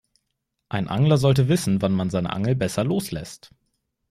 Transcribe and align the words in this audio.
Ein 0.69 0.87
Angler 0.87 1.19
sollte 1.19 1.47
wissen, 1.47 1.79
wann 1.83 1.91
man 1.91 2.09
seine 2.09 2.33
Angel 2.33 2.55
besser 2.55 2.83
loslässt. 2.83 3.51